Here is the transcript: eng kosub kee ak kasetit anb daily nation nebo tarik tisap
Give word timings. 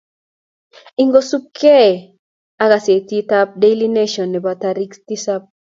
eng 0.99 1.11
kosub 1.15 1.43
kee 1.59 1.89
ak 2.61 2.69
kasetit 2.71 3.29
anb 3.39 3.51
daily 3.61 3.87
nation 3.97 4.27
nebo 4.31 4.51
tarik 4.61 4.91
tisap 5.07 5.41